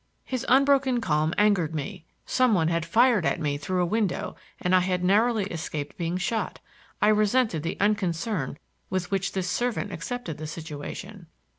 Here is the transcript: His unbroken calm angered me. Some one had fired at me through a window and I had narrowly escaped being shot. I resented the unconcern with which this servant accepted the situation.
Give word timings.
His 0.25 0.47
unbroken 0.49 0.99
calm 0.99 1.31
angered 1.37 1.75
me. 1.75 2.05
Some 2.25 2.55
one 2.55 2.69
had 2.69 2.87
fired 2.87 3.23
at 3.23 3.39
me 3.39 3.55
through 3.55 3.83
a 3.83 3.85
window 3.85 4.35
and 4.59 4.73
I 4.73 4.79
had 4.79 5.03
narrowly 5.03 5.43
escaped 5.43 5.95
being 5.95 6.17
shot. 6.17 6.59
I 7.03 7.09
resented 7.09 7.61
the 7.61 7.77
unconcern 7.79 8.57
with 8.89 9.11
which 9.11 9.33
this 9.33 9.47
servant 9.47 9.91
accepted 9.91 10.39
the 10.39 10.47
situation. 10.47 11.27